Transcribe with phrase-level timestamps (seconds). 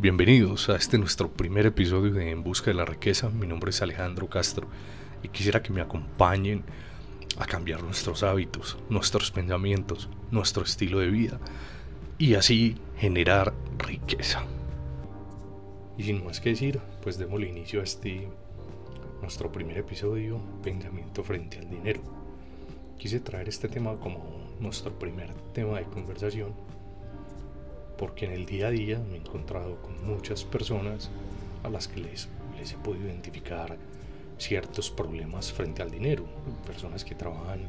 [0.00, 3.28] Bienvenidos a este nuestro primer episodio de En Busca de la Riqueza.
[3.28, 4.66] Mi nombre es Alejandro Castro
[5.22, 6.64] y quisiera que me acompañen
[7.36, 11.38] a cambiar nuestros hábitos, nuestros pensamientos, nuestro estilo de vida
[12.16, 14.42] y así generar riqueza.
[15.98, 18.26] Y sin más que decir, pues démosle inicio a este
[19.20, 22.00] nuestro primer episodio, Pensamiento frente al dinero.
[22.96, 26.54] Quise traer este tema como nuestro primer tema de conversación
[28.00, 31.10] porque en el día a día me he encontrado con muchas personas
[31.62, 33.76] a las que les, les he podido identificar
[34.38, 36.24] ciertos problemas frente al dinero,
[36.66, 37.68] personas que trabajan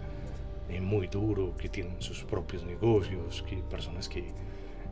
[0.70, 4.24] eh, muy duro, que tienen sus propios negocios, que personas que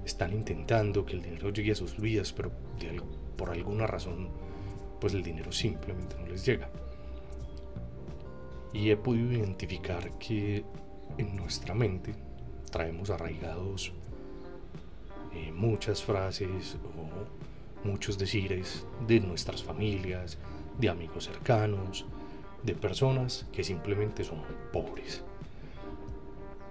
[0.03, 2.51] están intentando que el dinero llegue a sus vidas, pero
[3.37, 4.27] por alguna razón
[4.99, 6.70] pues el dinero simplemente no les llega.
[8.73, 10.65] Y he podido identificar que
[11.17, 12.13] en nuestra mente
[12.70, 13.93] traemos arraigados
[15.34, 20.38] eh, muchas frases o muchos decires de nuestras familias,
[20.77, 22.05] de amigos cercanos,
[22.63, 24.41] de personas que simplemente son
[24.74, 25.24] pobres,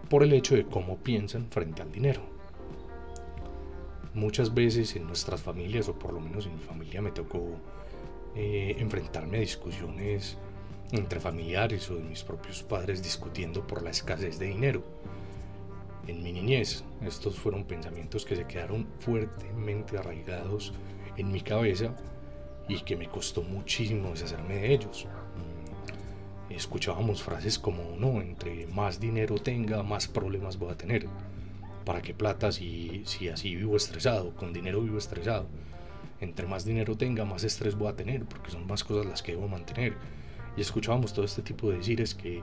[0.09, 2.23] por el hecho de cómo piensan frente al dinero.
[4.15, 7.47] Muchas veces en nuestras familias, o por lo menos en mi familia, me tocó
[8.35, 10.37] eh, enfrentarme a discusiones
[10.93, 14.83] entre familiares o de mis propios padres discutiendo por la escasez de dinero
[16.09, 16.83] en mi niñez.
[17.03, 20.73] Estos fueron pensamientos que se quedaron fuertemente arraigados
[21.17, 21.95] en mi cabeza
[22.69, 25.07] y que me costó muchísimo deshacerme de ellos.
[26.49, 31.07] Mm, escuchábamos frases como, no, entre más dinero tenga, más problemas voy a tener.
[31.85, 34.35] ¿Para qué plata si, si así vivo estresado?
[34.35, 35.47] Con dinero vivo estresado.
[36.21, 39.33] Entre más dinero tenga, más estrés voy a tener, porque son más cosas las que
[39.33, 39.97] debo mantener.
[40.57, 42.43] Y escuchábamos todo este tipo de decires que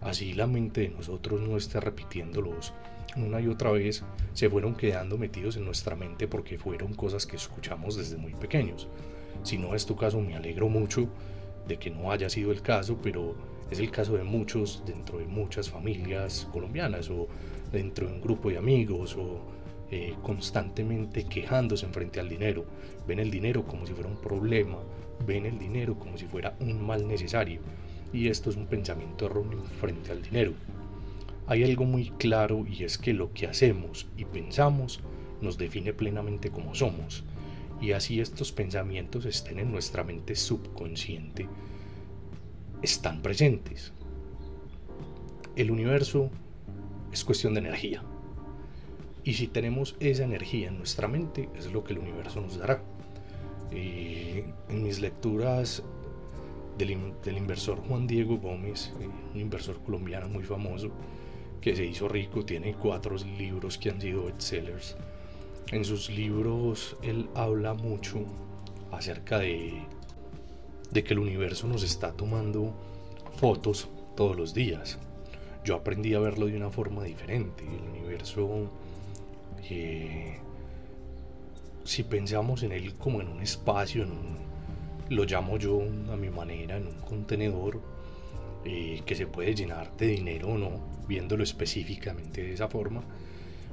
[0.00, 2.74] así la mente de nosotros no esté repitiéndolos
[3.16, 7.36] una y otra vez se fueron quedando metidos en nuestra mente porque fueron cosas que
[7.36, 8.88] escuchamos desde muy pequeños.
[9.42, 11.08] Si no es tu caso, me alegro mucho
[11.68, 13.34] de que no haya sido el caso, pero
[13.70, 17.28] es el caso de muchos dentro de muchas familias colombianas o
[17.72, 19.40] dentro de un grupo de amigos o
[19.90, 22.64] eh, constantemente quejándose en frente al dinero.
[23.06, 24.78] Ven el dinero como si fuera un problema,
[25.26, 27.60] ven el dinero como si fuera un mal necesario.
[28.12, 30.52] Y esto es un pensamiento erróneo frente al dinero
[31.46, 35.00] hay algo muy claro y es que lo que hacemos y pensamos
[35.40, 37.24] nos define plenamente como somos.
[37.80, 41.48] Y así estos pensamientos estén en nuestra mente subconsciente,
[42.82, 43.92] están presentes.
[45.56, 46.30] El universo
[47.12, 48.02] es cuestión de energía.
[49.22, 52.82] Y si tenemos esa energía en nuestra mente, es lo que el universo nos dará.
[53.70, 55.82] Eh, en mis lecturas
[56.78, 60.90] del, del, inversor Juan Diego Gómez, eh, un inversor colombiano muy famoso,
[61.64, 64.96] que se hizo rico, tiene cuatro libros que han sido bestsellers.
[65.72, 68.26] En sus libros él habla mucho
[68.92, 69.72] acerca de,
[70.90, 72.74] de que el universo nos está tomando
[73.38, 74.98] fotos todos los días.
[75.64, 77.64] Yo aprendí a verlo de una forma diferente.
[77.64, 78.70] El universo,
[79.70, 80.36] eh,
[81.82, 84.04] si pensamos en él como en un espacio,
[85.08, 85.80] lo llamo yo
[86.12, 87.80] a mi manera, en un contenedor,
[88.64, 93.02] eh, que se puede llenar de dinero o no, viéndolo específicamente de esa forma,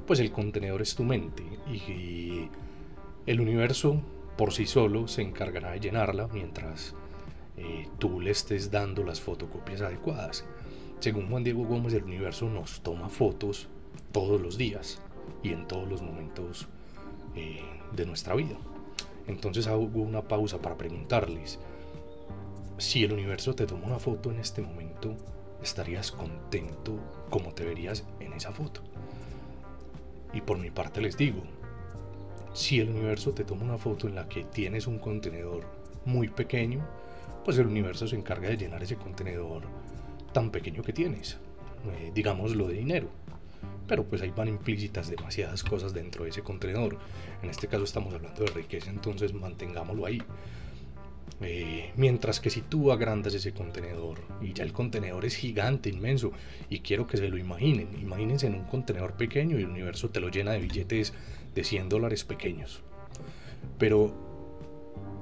[0.06, 2.48] pues el contenedor es tu mente y
[3.26, 4.02] el universo
[4.36, 6.94] por sí solo se encargará de llenarla mientras
[7.56, 10.44] eh, tú le estés dando las fotocopias adecuadas.
[11.00, 13.68] Según Juan Diego Gómez, el universo nos toma fotos
[14.10, 15.00] todos los días
[15.42, 16.68] y en todos los momentos
[17.34, 17.60] eh,
[17.94, 18.56] de nuestra vida.
[19.26, 21.58] Entonces hago una pausa para preguntarles,
[22.82, 25.16] si el universo te toma una foto en este momento,
[25.62, 26.98] estarías contento
[27.30, 28.82] como te verías en esa foto.
[30.34, 31.44] Y por mi parte les digo,
[32.52, 35.64] si el universo te toma una foto en la que tienes un contenedor
[36.04, 36.84] muy pequeño,
[37.44, 39.62] pues el universo se encarga de llenar ese contenedor
[40.32, 41.38] tan pequeño que tienes,
[41.86, 43.10] eh, digamos lo de dinero.
[43.86, 46.98] Pero pues ahí van implícitas demasiadas cosas dentro de ese contenedor.
[47.42, 50.20] En este caso estamos hablando de riqueza, entonces mantengámoslo ahí.
[51.42, 56.32] Eh, mientras que si tú agrandas ese contenedor y ya el contenedor es gigante, inmenso,
[56.70, 60.20] y quiero que se lo imaginen, imagínense en un contenedor pequeño y el universo te
[60.20, 61.12] lo llena de billetes
[61.54, 62.82] de 100 dólares pequeños.
[63.78, 64.14] Pero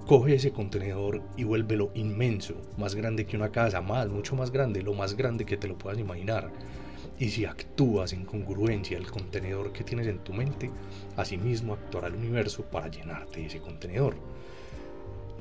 [0.06, 4.82] coge ese contenedor y vuélvelo inmenso, más grande que una casa, más, mucho más grande,
[4.82, 6.50] lo más grande que te lo puedas imaginar.
[7.18, 10.70] Y si actúas en congruencia el contenedor que tienes en tu mente,
[11.16, 14.16] asimismo actuará el universo para llenarte ese contenedor.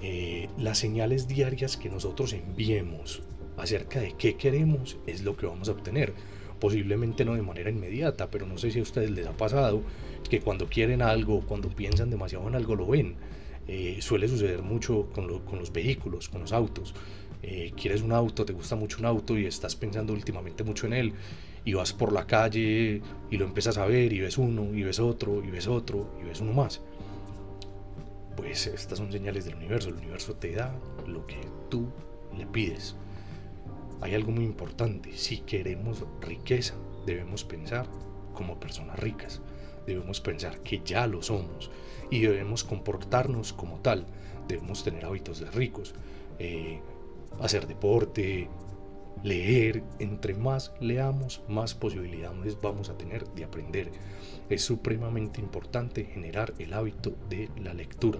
[0.01, 3.21] Eh, las señales diarias que nosotros enviemos
[3.57, 6.13] acerca de qué queremos es lo que vamos a obtener.
[6.59, 9.81] Posiblemente no de manera inmediata, pero no sé si a ustedes les ha pasado
[10.29, 13.15] que cuando quieren algo, cuando piensan demasiado en algo, lo ven.
[13.67, 16.93] Eh, suele suceder mucho con, los vehículos, con los autos.
[17.43, 20.93] Eh, quieres un auto, te gusta mucho un auto y estás pensando últimamente mucho en
[20.93, 21.13] él
[21.63, 24.99] y vas por la calle y lo empiezas a ver y ves uno y ves
[24.99, 26.81] otro y ves otro y ves uno más.
[28.39, 29.89] Pues estas son señales del universo.
[29.89, 30.73] El universo te da
[31.05, 31.89] lo que tú
[32.37, 32.95] le pides.
[33.99, 35.11] Hay algo muy importante.
[35.17, 36.75] Si queremos riqueza,
[37.05, 37.85] debemos pensar
[38.33, 39.41] como personas ricas.
[39.85, 41.69] Debemos pensar que ya lo somos
[42.09, 44.07] y debemos comportarnos como tal.
[44.47, 45.93] Debemos tener hábitos de ricos.
[46.39, 46.79] Eh,
[47.41, 48.47] hacer deporte,
[49.23, 53.91] leer, entre más leamos, más posibilidades vamos a tener de aprender.
[54.49, 58.19] Es supremamente importante generar el hábito de la lectura.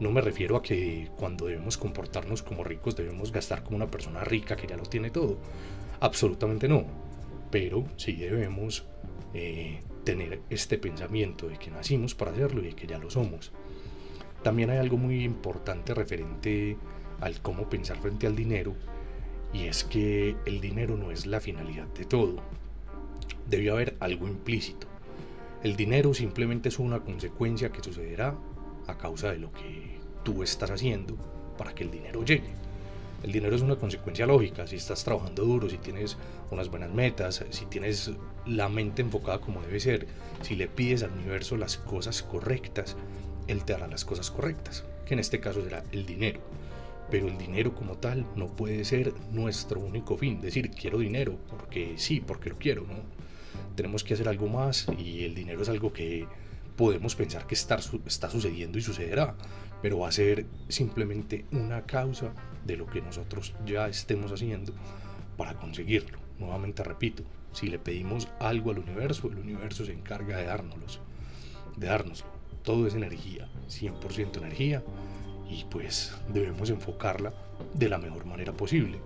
[0.00, 4.24] No me refiero a que cuando debemos comportarnos como ricos debemos gastar como una persona
[4.24, 5.38] rica que ya lo tiene todo.
[6.00, 6.86] Absolutamente no.
[7.50, 8.86] Pero sí debemos
[9.34, 13.52] eh, tener este pensamiento de que nacimos para hacerlo y de que ya lo somos.
[14.42, 16.78] También hay algo muy importante referente
[17.20, 18.74] al cómo pensar frente al dinero
[19.52, 22.36] y es que el dinero no es la finalidad de todo.
[23.48, 24.86] Debe haber algo implícito.
[25.62, 28.34] El dinero simplemente es una consecuencia que sucederá
[28.86, 31.16] a causa de lo que tú estás haciendo
[31.58, 32.54] para que el dinero llegue.
[33.22, 34.66] El dinero es una consecuencia lógica.
[34.66, 36.16] Si estás trabajando duro, si tienes
[36.50, 38.10] unas buenas metas, si tienes
[38.46, 40.06] la mente enfocada como debe ser,
[40.40, 42.96] si le pides al universo las cosas correctas,
[43.46, 46.40] él te hará las cosas correctas, que en este caso será el dinero.
[47.10, 50.40] Pero el dinero como tal no puede ser nuestro único fin.
[50.40, 52.82] Decir, quiero dinero porque sí, porque lo quiero.
[52.82, 53.02] No.
[53.74, 56.26] Tenemos que hacer algo más y el dinero es algo que
[56.76, 59.34] podemos pensar que está, está sucediendo y sucederá,
[59.82, 62.32] pero va a ser simplemente una causa
[62.64, 64.72] de lo que nosotros ya estemos haciendo
[65.36, 66.18] para conseguirlo.
[66.38, 67.22] Nuevamente repito,
[67.52, 71.02] si le pedimos algo al universo, el universo se encarga de dárnoslo,
[71.76, 72.28] de dárnoslo.
[72.62, 74.82] Todo es energía, 100% energía
[75.50, 77.32] y pues debemos enfocarla
[77.74, 78.98] de la mejor manera posible.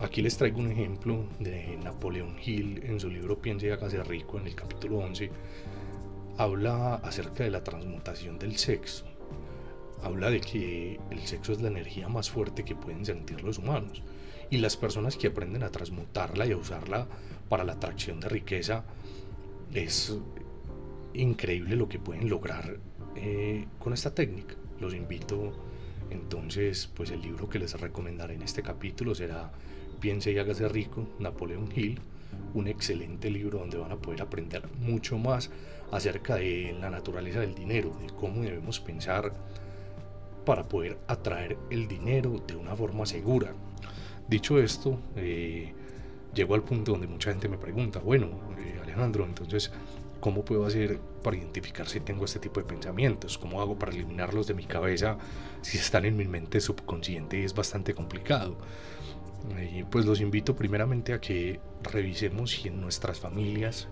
[0.00, 4.38] Aquí les traigo un ejemplo de Napoleón Hill en su libro Piense y hágase rico
[4.38, 5.30] en el capítulo 11.
[6.38, 9.04] Habla acerca de la transmutación del sexo.
[10.02, 14.02] Habla de que el sexo es la energía más fuerte que pueden sentir los humanos.
[14.50, 17.06] Y las personas que aprenden a transmutarla y a usarla
[17.48, 18.84] para la atracción de riqueza,
[19.72, 20.18] es
[21.14, 22.78] increíble lo que pueden lograr
[23.14, 25.52] eh, con esta técnica los invito
[26.12, 29.50] entonces, pues el libro que les recomendaré en este capítulo será
[30.00, 32.00] Piense y hágase rico, Napoleón Hill,
[32.54, 35.50] un excelente libro donde van a poder aprender mucho más
[35.90, 39.32] acerca de la naturaleza del dinero, de cómo debemos pensar
[40.44, 43.54] para poder atraer el dinero de una forma segura.
[44.28, 45.72] Dicho esto, eh,
[46.34, 48.26] llego al punto donde mucha gente me pregunta, bueno,
[48.58, 49.70] eh, Alejandro, entonces,
[50.22, 53.36] ¿Cómo puedo hacer para identificar si tengo este tipo de pensamientos?
[53.38, 55.18] ¿Cómo hago para eliminarlos de mi cabeza
[55.62, 58.56] si están en mi mente subconsciente y es bastante complicado?
[59.74, 63.88] Y pues los invito primeramente a que revisemos si en nuestras familias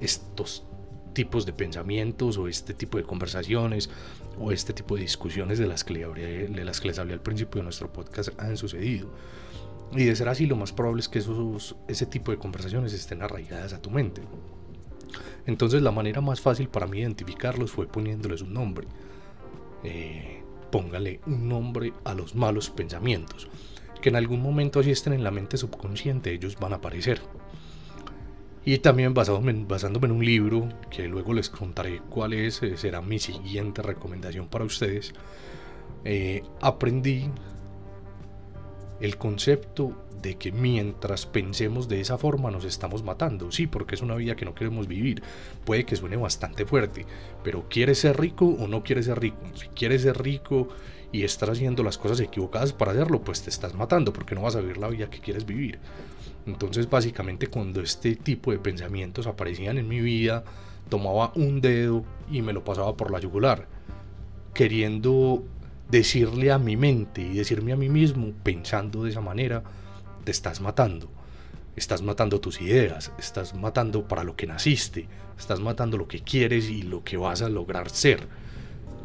[0.00, 0.64] estos
[1.12, 3.88] tipos de pensamientos o este tipo de conversaciones
[4.36, 7.60] o este tipo de discusiones de las que, de las que les hablé al principio
[7.60, 9.12] de nuestro podcast han sucedido.
[9.92, 13.22] Y de ser así, lo más probable es que esos, ese tipo de conversaciones estén
[13.22, 14.22] arraigadas a tu mente.
[15.46, 18.86] Entonces la manera más fácil para mí identificarlos fue poniéndoles un nombre.
[19.84, 23.48] Eh, póngale un nombre a los malos pensamientos,
[24.00, 27.20] que en algún momento así estén en la mente subconsciente, ellos van a aparecer.
[28.64, 33.18] Y también basándome en un libro, que luego les contaré cuál es, eh, será mi
[33.18, 35.14] siguiente recomendación para ustedes,
[36.04, 37.30] eh, aprendí
[39.00, 43.52] el concepto de que mientras pensemos de esa forma nos estamos matando.
[43.52, 45.22] Sí, porque es una vida que no queremos vivir.
[45.64, 47.06] Puede que suene bastante fuerte,
[47.44, 49.38] pero ¿quieres ser rico o no quieres ser rico?
[49.54, 50.68] Si quieres ser rico
[51.12, 54.56] y estás haciendo las cosas equivocadas para hacerlo, pues te estás matando porque no vas
[54.56, 55.78] a vivir la vida que quieres vivir.
[56.46, 60.44] Entonces, básicamente, cuando este tipo de pensamientos aparecían en mi vida,
[60.88, 63.66] tomaba un dedo y me lo pasaba por la yugular,
[64.54, 65.44] queriendo
[65.90, 69.62] decirle a mi mente y decirme a mí mismo, pensando de esa manera,
[70.24, 71.08] te estás matando.
[71.76, 75.06] Estás matando tus ideas, estás matando para lo que naciste,
[75.38, 78.26] estás matando lo que quieres y lo que vas a lograr ser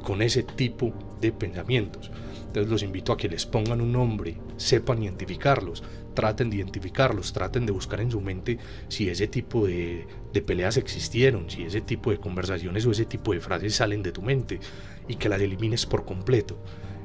[0.04, 2.12] con ese tipo de pensamientos.
[2.48, 7.66] Entonces los invito a que les pongan un nombre, sepan identificarlos, traten de identificarlos, traten
[7.66, 8.60] de buscar en su mente
[8.90, 13.34] si ese tipo de, de, peleas existieron, si ese tipo de conversaciones o ese tipo
[13.34, 14.60] de frases salen de tu mente
[15.08, 16.58] y que las elimines por completo.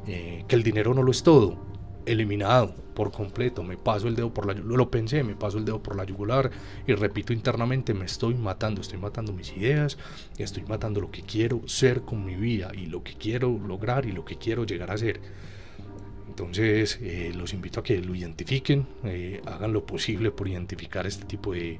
[0.06, 1.58] Eh, que el dinero no lo es todo,
[2.06, 5.82] eliminado por completo, me paso el dedo por la lo pensé, me paso el dedo
[5.82, 6.50] por la yugular
[6.86, 9.98] y repito internamente, me estoy matando, estoy matando mis ideas,
[10.36, 14.12] estoy matando lo que quiero ser con mi vida y lo que quiero lograr y
[14.12, 15.20] lo que quiero llegar a ser.
[16.28, 21.24] Entonces eh, los invito a que lo identifiquen, eh, hagan lo posible por identificar este
[21.24, 21.78] tipo de,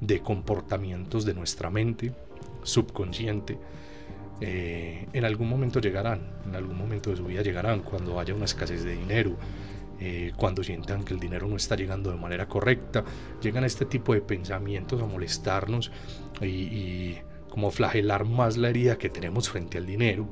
[0.00, 2.12] de comportamientos de nuestra mente
[2.62, 3.58] subconsciente.
[4.44, 8.46] Eh, en algún momento llegarán, en algún momento de su vida llegarán, cuando haya una
[8.46, 9.36] escasez de dinero,
[10.36, 13.04] cuando sientan que el dinero no está llegando de manera correcta,
[13.40, 15.92] llegan este tipo de pensamientos a molestarnos
[16.40, 20.26] y, y como flagelar más la herida que tenemos frente al dinero.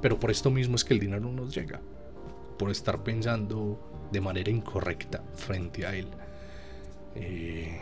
[0.00, 1.80] Pero por esto mismo es que el dinero no nos llega
[2.58, 6.08] por estar pensando de manera incorrecta frente a él.
[7.14, 7.80] Eh,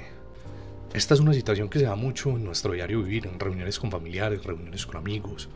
[0.95, 3.91] esta es una situación que se da mucho en nuestro diario vivir, en reuniones con
[3.91, 5.49] familiares, reuniones con amigos,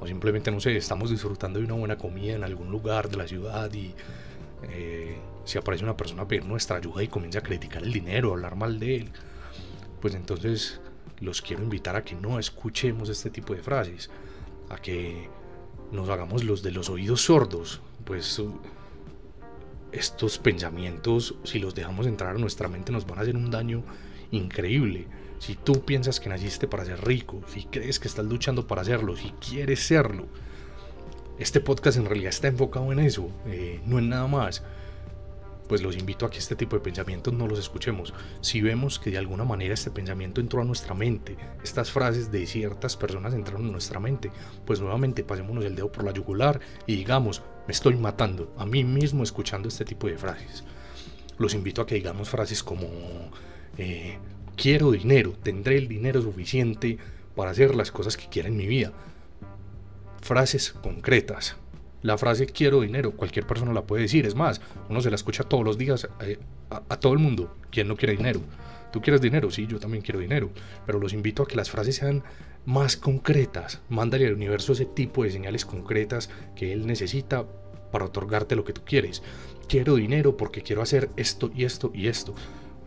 [0.00, 3.26] o simplemente, no sé, estamos disfrutando de una buena comida en algún lugar de la
[3.26, 3.94] ciudad y
[4.70, 8.30] eh, si aparece una persona a pedir nuestra ayuda y comienza a criticar el dinero,
[8.30, 9.10] a hablar mal de él,
[10.00, 10.80] pues entonces
[11.20, 14.10] los quiero invitar a que no escuchemos este tipo de frases,
[14.70, 15.28] a que
[15.92, 18.40] nos hagamos los de los oídos sordos, pues
[19.92, 23.82] estos pensamientos, si los dejamos entrar a nuestra mente, nos van a hacer un daño
[24.30, 25.06] increíble.
[25.38, 29.16] Si tú piensas que naciste para ser rico, si crees que estás luchando para hacerlo,
[29.16, 30.26] si quieres serlo,
[31.38, 34.62] este podcast en realidad está enfocado en eso, eh, no en nada más
[35.68, 38.14] pues los invito a que este tipo de pensamientos no los escuchemos.
[38.40, 42.46] Si vemos que de alguna manera este pensamiento entró a nuestra mente, estas frases de
[42.46, 44.32] ciertas personas entraron en nuestra mente,
[44.64, 48.82] pues nuevamente pasémonos el dedo por la yugular y digamos, me estoy matando a mí
[48.82, 50.64] mismo escuchando este tipo de frases.
[51.36, 52.88] Los invito a que digamos frases como,
[53.76, 54.18] eh,
[54.56, 56.98] quiero dinero, tendré el dinero suficiente
[57.36, 58.92] para hacer las cosas que quiera en mi vida.
[60.20, 61.56] Frases concretas,
[62.02, 64.24] la frase quiero dinero, cualquier persona la puede decir.
[64.24, 66.38] Es más, uno se la escucha todos los días eh,
[66.70, 67.56] a, todo el mundo.
[67.70, 68.40] ¿Quién no quiere dinero?
[68.92, 69.50] ¿Tú quieres dinero?
[69.50, 70.50] Sí, yo también quiero dinero.
[70.86, 72.22] Pero los invito a que las frases sean
[72.64, 73.80] más concretas.
[73.88, 77.46] Mándale al universo ese tipo de señales concretas que él necesita
[77.90, 79.22] para otorgarte lo que tú quieres.
[79.68, 82.34] Quiero dinero porque quiero hacer esto y esto y esto.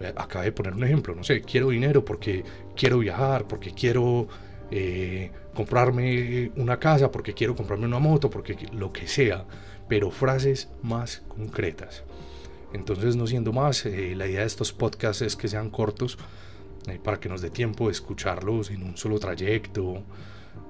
[0.02, 2.44] Eh, acabo de poner un ejemplo, no sé, quiero dinero porque
[2.76, 4.28] quiero viajar, porque quiero
[4.72, 9.46] eh, comprarme una casa, porque quiero comprarme una moto, porque lo que sea,
[9.90, 12.04] pero frases más concretas.
[12.74, 16.18] Entonces, no siendo más, eh, la idea de estos podcasts es que sean cortos
[16.88, 19.86] eh, para que nos dé tiempo de escucharlos en un solo trayecto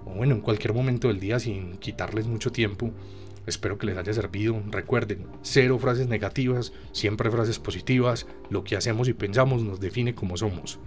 [0.06, 2.92] o bueno, en cualquier momento del día sin quitarles mucho tiempo.
[3.48, 4.62] Espero que les haya servido.
[4.70, 8.28] Recuerden, cero frases negativas, siempre frases positivas.
[8.50, 10.80] Lo que hacemos y pensamos nos define como somos.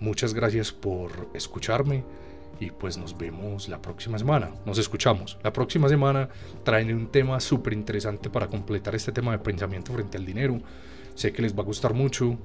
[0.00, 2.04] Muchas gracias por escucharme
[2.60, 4.50] y pues nos vemos la próxima semana.
[4.64, 5.38] Nos escuchamos.
[5.42, 6.28] La próxima semana
[6.64, 10.60] traen un tema súper interesante para completar este tema de pensamiento frente al dinero.
[11.14, 12.38] Sé que les va a gustar mucho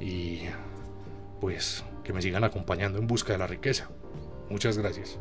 [0.00, 0.40] y
[1.40, 3.88] pues que me sigan acompañando en busca de la riqueza.
[4.50, 5.18] Muchas gracias.